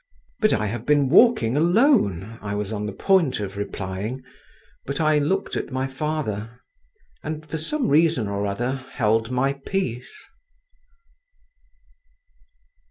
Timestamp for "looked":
5.19-5.55